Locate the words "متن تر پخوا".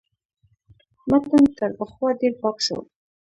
1.09-2.07